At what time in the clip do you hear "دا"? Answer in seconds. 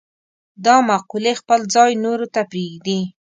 0.65-0.75